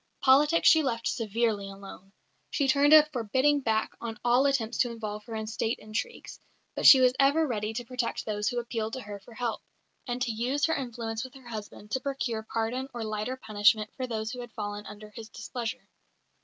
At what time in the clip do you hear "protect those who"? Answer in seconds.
7.85-8.57